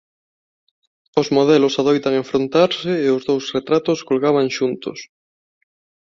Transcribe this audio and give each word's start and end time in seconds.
Os 1.21 1.27
modelos 1.37 1.77
adoitan 1.81 2.13
enfrontarse 2.21 2.91
e 3.05 3.07
os 3.15 3.21
dous 3.29 3.45
retratos 3.57 3.99
colgaban 4.09 4.47
xuntos. 4.57 4.99